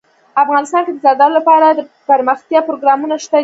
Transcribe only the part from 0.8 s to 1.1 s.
کې د